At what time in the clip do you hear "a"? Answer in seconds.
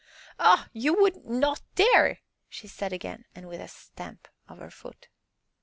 3.61-3.67